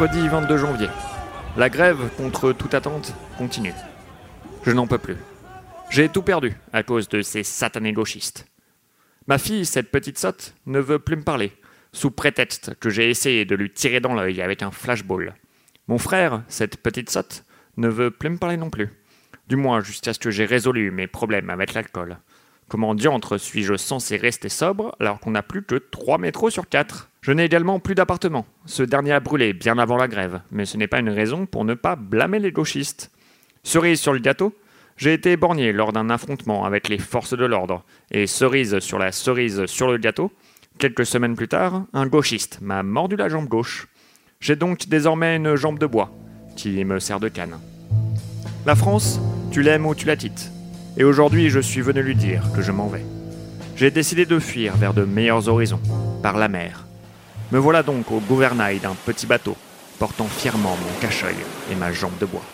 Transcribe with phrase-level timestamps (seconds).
[0.00, 0.88] mercredi 22 janvier.
[1.58, 3.74] La grève, contre toute attente, continue.
[4.64, 5.16] Je n'en peux plus.
[5.90, 8.46] J'ai tout perdu à cause de ces satanés gauchistes.
[9.26, 11.52] Ma fille, cette petite sotte, ne veut plus me parler,
[11.92, 15.34] sous prétexte que j'ai essayé de lui tirer dans l'œil avec un flashball.
[15.86, 17.44] Mon frère, cette petite sotte,
[17.76, 18.88] ne veut plus me parler non plus.
[19.48, 22.16] Du moins jusqu'à ce que j'ai résolu mes problèmes avec l'alcool.
[22.70, 27.10] Comment diantre suis-je censé rester sobre alors qu'on n'a plus que 3 métros sur 4
[27.20, 28.46] Je n'ai également plus d'appartement.
[28.64, 31.64] Ce dernier a brûlé bien avant la grève, mais ce n'est pas une raison pour
[31.64, 33.10] ne pas blâmer les gauchistes.
[33.64, 34.54] Cerise sur le gâteau,
[34.96, 39.10] j'ai été éborgné lors d'un affrontement avec les forces de l'ordre, et cerise sur la
[39.10, 40.30] cerise sur le gâteau,
[40.78, 43.88] quelques semaines plus tard, un gauchiste m'a mordu la jambe gauche.
[44.38, 46.12] J'ai donc désormais une jambe de bois,
[46.54, 47.58] qui me sert de canne.
[48.64, 49.18] La France,
[49.50, 50.52] tu l'aimes ou tu la tites
[50.96, 53.04] et aujourd'hui, je suis venu lui dire que je m'en vais.
[53.76, 55.80] J'ai décidé de fuir vers de meilleurs horizons,
[56.22, 56.86] par la mer.
[57.52, 59.56] Me voilà donc au gouvernail d'un petit bateau,
[59.98, 61.36] portant fièrement mon cache-œil
[61.72, 62.44] et ma jambe de bois.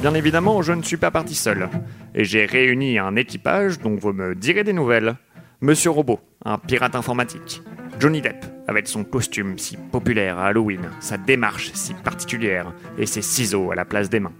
[0.00, 1.68] Bien évidemment, je ne suis pas parti seul,
[2.14, 5.16] et j'ai réuni un équipage dont vous me direz des nouvelles.
[5.60, 7.60] Monsieur Robot, un pirate informatique.
[8.00, 13.20] Johnny Depp, avec son costume si populaire à Halloween, sa démarche si particulière et ses
[13.20, 14.32] ciseaux à la place des mains.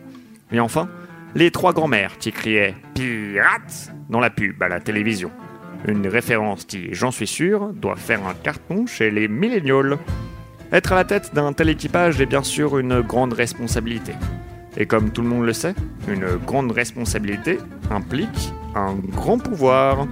[0.51, 0.89] Et enfin,
[1.35, 5.31] les trois grands-mères qui criaient Pirates dans la pub à la télévision.
[5.87, 9.99] Une référence qui, j'en suis sûr, doit faire un carton chez les millénials.
[10.73, 14.15] Être à la tête d'un tel équipage est bien sûr une grande responsabilité.
[14.79, 15.75] Et comme tout le monde le sait,
[16.09, 17.59] une grande responsabilité
[17.91, 20.07] implique un grand pouvoir.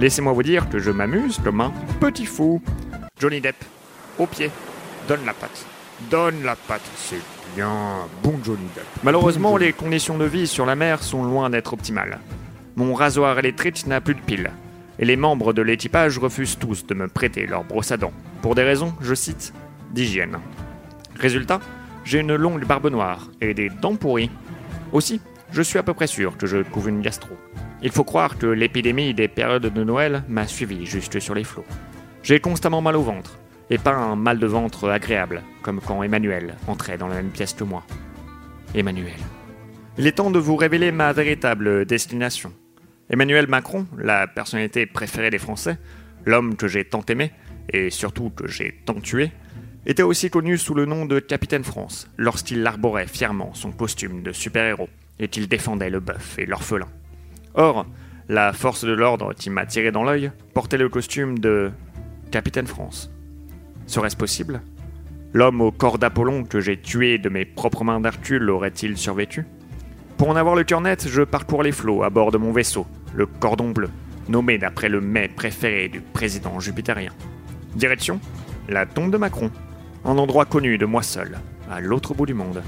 [0.00, 2.60] Laissez-moi vous dire que je m'amuse comme un petit fou.
[3.20, 3.62] Johnny Depp,
[4.18, 4.50] au pied,
[5.06, 5.66] donne la patte.
[6.10, 7.20] Donne la patte, c'est
[7.54, 8.08] bien.
[8.22, 8.86] Bon Johnny Depp.
[9.02, 12.18] Malheureusement, les conditions de vie sur la mer sont loin d'être optimales.
[12.76, 14.50] Mon rasoir électrique n'a plus de pile.
[14.98, 18.14] Et les membres de l'équipage refusent tous de me prêter leur brosse à dents.
[18.40, 19.52] Pour des raisons, je cite,
[19.90, 20.38] d'hygiène.
[21.18, 21.60] Résultat,
[22.04, 24.30] j'ai une longue barbe noire et des dents pourries.
[24.92, 25.20] Aussi,
[25.52, 27.36] je suis à peu près sûr que je couvre une gastro.
[27.82, 31.66] Il faut croire que l'épidémie des périodes de Noël m'a suivi juste sur les flots.
[32.22, 33.38] J'ai constamment mal au ventre,
[33.70, 37.54] et pas un mal de ventre agréable, comme quand Emmanuel entrait dans la même pièce
[37.54, 37.82] que moi.
[38.74, 39.16] Emmanuel.
[39.96, 42.52] Il est temps de vous révéler ma véritable destination.
[43.08, 45.78] Emmanuel Macron, la personnalité préférée des Français,
[46.26, 47.32] l'homme que j'ai tant aimé,
[47.72, 49.32] et surtout que j'ai tant tué,
[49.86, 54.32] était aussi connu sous le nom de Capitaine France, lorsqu'il arborait fièrement son costume de
[54.32, 56.88] super-héros, et qu'il défendait le bœuf et l'orphelin.
[57.54, 57.86] Or,
[58.28, 61.72] la force de l'ordre qui m'a tiré dans l'œil portait le costume de
[62.30, 63.10] Capitaine France.
[63.86, 64.62] Serait-ce possible?
[65.32, 69.46] L'homme au corps d'Apollon que j'ai tué de mes propres mains d'Hercule aurait-il survécu?
[70.16, 72.86] Pour en avoir le cœur net, je parcours les flots à bord de mon vaisseau,
[73.14, 73.90] le Cordon Bleu,
[74.28, 77.12] nommé d'après le mets préféré du président jupitérien.
[77.74, 78.20] Direction
[78.68, 79.50] La tombe de Macron,
[80.04, 81.38] un endroit connu de moi seul,
[81.70, 82.62] à l'autre bout du monde.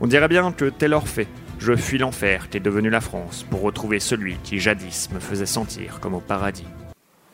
[0.00, 1.28] On dirait bien que tel Orphée,
[1.58, 6.00] je fuis l'enfer qu'est devenu la France pour retrouver celui qui jadis me faisait sentir
[6.00, 6.66] comme au paradis.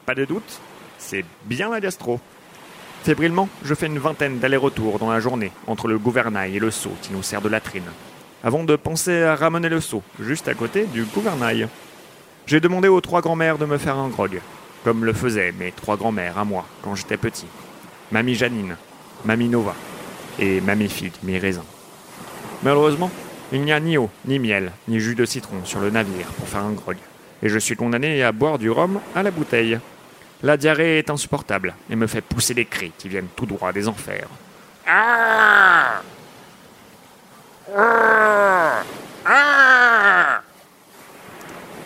[0.07, 0.61] Pas de doute,
[1.03, 2.21] c'est bien la gastro.
[3.03, 6.93] Fébrilement, je fais une vingtaine d'allers-retours dans la journée entre le gouvernail et le seau
[7.03, 7.91] qui nous sert de latrine,
[8.45, 11.69] avant de penser à ramener le seau juste à côté du gouvernail.
[12.47, 14.41] J'ai demandé aux trois grands-mères de me faire un grog,
[14.85, 17.47] comme le faisaient mes trois grands-mères à moi quand j'étais petit.
[18.13, 18.77] Mamie Janine,
[19.25, 19.75] Mamie Nova
[20.39, 21.65] et Mamie Fig, mes raisins.
[22.63, 23.11] Malheureusement,
[23.53, 26.49] il n'y a ni eau, ni miel, ni jus de citron sur le navire pour
[26.49, 26.97] faire un grog,
[27.43, 29.79] et je suis condamné à boire du rhum à la bouteille.
[30.43, 33.87] La diarrhée est insupportable et me fait pousser des cris qui viennent tout droit des
[33.87, 34.29] enfers.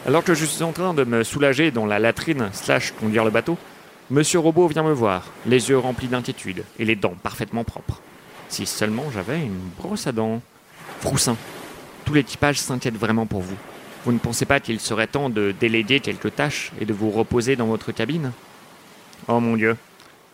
[0.06, 3.30] Alors que je suis en train de me soulager dans la latrine slash conduire le
[3.30, 3.58] bateau,
[4.08, 8.00] Monsieur Robot vient me voir, les yeux remplis d'inquiétude et les dents parfaitement propres.
[8.48, 10.41] Si seulement j'avais une brosse à dents.
[11.00, 11.36] Froussin,
[12.04, 13.56] tout l'équipage s'inquiète vraiment pour vous.
[14.06, 17.56] Vous ne pensez pas qu'il serait temps de déléguer quelques tâches et de vous reposer
[17.56, 18.30] dans votre cabine
[19.26, 19.76] Oh mon Dieu,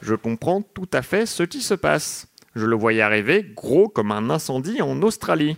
[0.02, 2.28] je comprends tout à fait ce qui se passe.
[2.54, 5.56] Je le voyais arriver gros comme un incendie en Australie.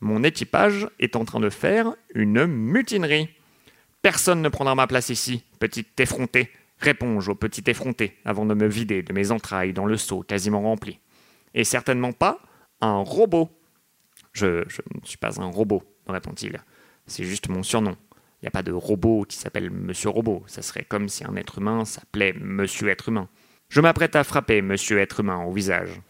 [0.00, 3.28] Mon équipage est en train de faire une mutinerie.
[4.00, 6.48] Personne ne prendra ma place ici, petite effrontée.
[6.78, 10.62] Réponds au petit effronté avant de me vider de mes entrailles dans le seau quasiment
[10.62, 10.98] rempli.
[11.52, 12.40] Et certainement pas
[12.80, 13.50] un robot.
[14.32, 16.58] Je, je ne suis pas un robot, répond-il.
[17.10, 17.96] C'est juste mon surnom.
[18.40, 20.44] Il n'y a pas de robot qui s'appelle Monsieur Robot.
[20.46, 23.26] Ça serait comme si un être humain s'appelait Monsieur Être Humain.
[23.68, 26.00] Je m'apprête à frapper Monsieur Être Humain au visage.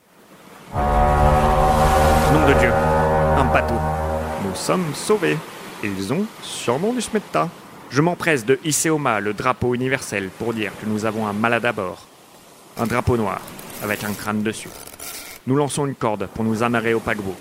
[0.74, 3.76] Nom de Dieu, un bateau.
[4.44, 5.38] Nous sommes sauvés.
[5.82, 7.48] Ils ont sûrement du smetta.
[7.88, 11.32] Je m'empresse de hisser au mât le drapeau universel pour dire que nous avons un
[11.32, 12.06] malade à bord.
[12.76, 13.40] Un drapeau noir,
[13.82, 14.68] avec un crâne dessus.
[15.46, 17.36] Nous lançons une corde pour nous amarrer au paquebot.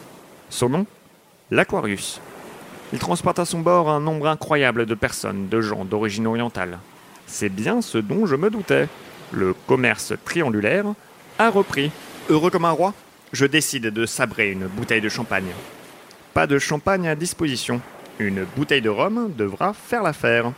[0.50, 0.86] Son nom?
[1.52, 2.22] L'Aquarius.
[2.92, 6.80] Il transporte à son bord un nombre incroyable de personnes, de gens d'origine orientale.
[7.28, 8.88] C'est bien ce dont je me doutais.
[9.32, 10.86] Le commerce triangulaire
[11.38, 11.92] a repris.
[12.30, 12.94] Heureux comme un roi,
[13.32, 15.52] je décide de sabrer une bouteille de champagne.
[16.34, 17.80] Pas de champagne à disposition.
[18.18, 20.52] Une bouteille de rhum devra faire l'affaire.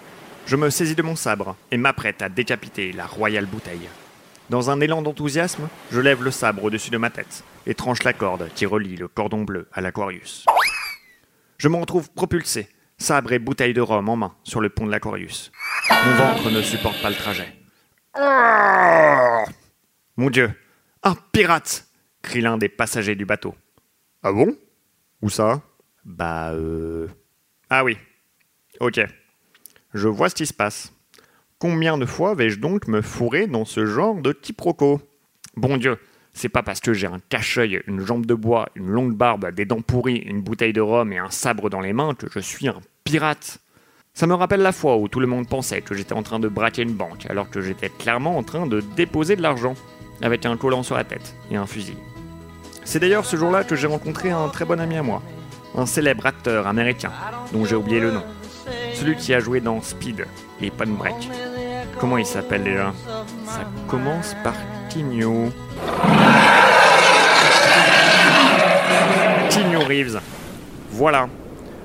[0.46, 3.90] Je me saisis de mon sabre et m'apprête à décapiter la royale bouteille.
[4.50, 8.14] Dans un élan d'enthousiasme, je lève le sabre au-dessus de ma tête et tranche la
[8.14, 10.46] corde qui relie le cordon bleu à l'Aquarius.
[11.62, 12.68] Je m'en retrouve propulsé,
[12.98, 15.52] sabre et bouteille de rhum en main, sur le pont de l'Aquarius.
[15.92, 17.54] Mon ventre ne supporte pas le trajet.
[20.18, 20.52] Mon Dieu,
[21.04, 21.86] un pirate
[22.24, 23.54] crie l'un des passagers du bateau.
[24.24, 24.58] Ah bon?
[25.22, 25.62] Où ça?
[26.04, 27.08] Bah, euh.
[27.70, 27.96] Ah oui.
[28.80, 29.00] Ok.
[29.94, 30.92] Je vois ce qui se passe.
[31.60, 35.00] Combien de fois vais-je donc me fourrer dans ce genre de quiproquo?
[35.58, 36.00] Bon Dieu,
[36.34, 39.66] c'est pas parce que j'ai un cache-œil, une jambe de bois, une longue barbe, des
[39.66, 42.68] dents pourries, une bouteille de rhum et un sabre dans les mains que je suis
[42.68, 43.60] un pirate.
[44.14, 46.48] Ça me rappelle la fois où tout le monde pensait que j'étais en train de
[46.48, 49.76] braquer une banque, alors que j'étais clairement en train de déposer de l'argent,
[50.22, 51.98] avec un collant sur la tête et un fusil.
[52.84, 55.22] C'est d'ailleurs ce jour-là que j'ai rencontré un très bon ami à moi,
[55.76, 57.12] un célèbre acteur américain,
[57.54, 58.24] dont j'ai oublié le nom.
[58.94, 60.26] Celui qui a joué dans Speed
[60.62, 61.30] et Point Break.
[62.00, 62.94] Comment il s'appelle déjà?
[63.46, 64.54] Ça commence par
[64.90, 65.50] Tigno.
[69.50, 69.81] Tigno
[70.92, 71.28] Voilà.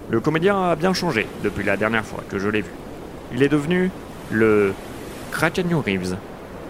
[0.08, 2.70] Le comédien a bien changé depuis la dernière fois que je l'ai vu.
[3.32, 3.90] Il est devenu
[4.30, 4.72] le
[5.32, 6.16] Krakenio Reeves,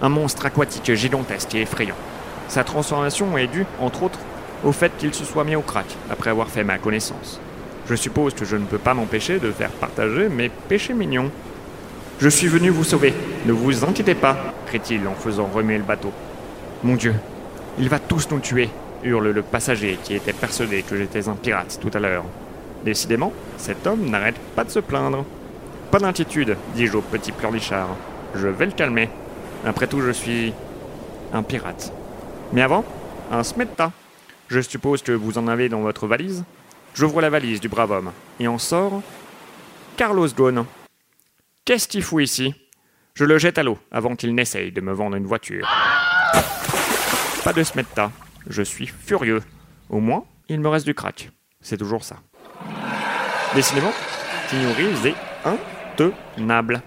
[0.01, 1.95] un monstre aquatique gigantesque et effrayant.
[2.49, 4.19] Sa transformation est due, entre autres,
[4.65, 7.41] au fait qu'il se soit mis au crack après avoir fait ma connaissance.
[7.89, 11.31] Je suppose que je ne peux pas m'empêcher de faire partager mes péchés mignons.
[12.19, 13.13] Je suis venu vous sauver,
[13.45, 14.37] ne vous inquiétez pas,
[14.67, 16.13] crie-t-il en faisant remuer le bateau.
[16.83, 17.15] Mon Dieu,
[17.79, 18.71] il va tous nous tuer,
[19.03, 22.25] hurle le passager qui était persuadé que j'étais un pirate tout à l'heure.
[22.85, 25.25] Décidément, cet homme n'arrête pas de se plaindre.
[25.91, 27.97] Pas d'inquiétude, dis-je au petit pleurnichard.
[28.35, 29.09] Je vais le calmer.
[29.65, 30.53] Après tout, je suis
[31.33, 31.93] un pirate.
[32.53, 32.85] Mais avant,
[33.31, 33.93] un smetta.
[34.49, 36.45] Je suppose que vous en avez dans votre valise
[36.95, 39.03] J'ouvre la valise du brave homme et en sort
[39.99, 40.65] Carlos Ghosn.
[41.67, 42.55] Qu'est-ce qu'il fout ici?
[43.13, 45.69] Je le jette à l'eau avant qu'il n'essaye de me vendre une voiture.
[47.45, 48.11] Pas de smetta.
[48.49, 49.43] Je suis furieux.
[49.91, 51.31] Au moins, il me reste du crack.
[51.61, 52.17] C'est toujours ça.
[53.55, 53.93] Décidément,
[54.49, 55.15] Keanu Reeves est
[55.45, 56.83] intenable.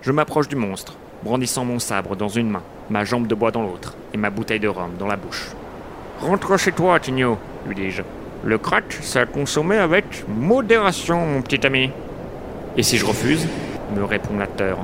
[0.00, 3.62] Je m'approche du monstre, brandissant mon sabre dans une main, ma jambe de bois dans
[3.62, 5.48] l'autre et ma bouteille de rhum dans la bouche.
[6.20, 8.02] Rentre chez toi, Tigno, lui dis-je.
[8.44, 11.90] Le crack, ça consommé avec modération, mon petit ami.
[12.76, 13.46] Et si je refuse
[13.94, 14.78] me répond l'acteur.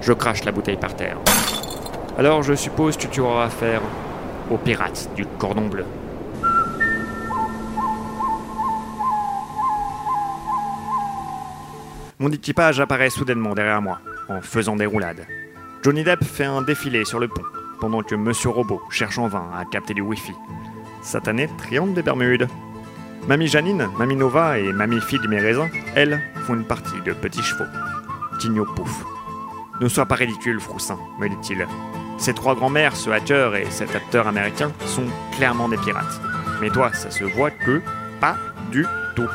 [0.00, 1.18] Je crache la bouteille par terre.
[2.16, 3.82] Alors je suppose que tu auras affaire
[4.50, 5.84] aux pirates du cordon bleu.
[12.20, 15.24] Mon équipage apparaît soudainement derrière moi, en faisant des roulades.
[15.84, 17.44] Johnny Depp fait un défilé sur le pont,
[17.80, 20.32] pendant que Monsieur Robot cherche en vain à capter du Wi-Fi.
[21.00, 22.48] Satané triangle des Bermudes.
[23.28, 27.70] Mamie Janine, Mamie Nova et Mamie de mes elles, font une partie de petits chevaux.
[28.40, 29.04] Tigno pouf.
[29.80, 31.66] Ne sois pas ridicule, Froussin, me dit-il.
[32.18, 35.06] Ces trois grands-mères, ce hacker et cet acteur américain, sont
[35.36, 36.20] clairement des pirates.
[36.60, 37.80] Mais toi, ça se voit que
[38.20, 38.36] pas
[38.72, 38.84] du
[39.14, 39.28] tout.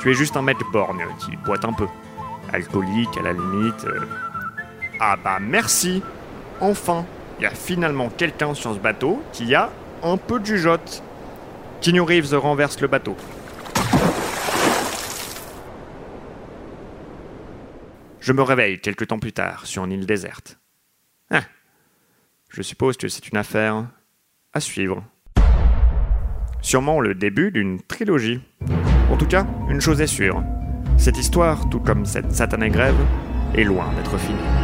[0.00, 1.86] Tu es juste un mec borgne qui boite un peu.
[2.52, 3.84] Alcoolique à la limite.
[3.84, 4.00] euh.
[5.00, 6.02] Ah bah merci
[6.60, 7.04] Enfin,
[7.38, 9.70] il y a finalement quelqu'un sur ce bateau qui a
[10.02, 11.02] un peu de jugeote.
[11.80, 13.16] Keanu Reeves renverse le bateau.
[18.20, 20.58] Je me réveille quelque temps plus tard sur une île déserte.
[21.30, 21.42] Ah,
[22.48, 23.86] je suppose que c'est une affaire
[24.52, 25.04] à suivre.
[26.62, 28.40] Sûrement le début d'une trilogie.
[29.10, 30.42] En tout cas, une chose est sûre.
[30.98, 32.96] Cette histoire, tout comme cette satanée grève,
[33.54, 34.55] est loin d'être finie.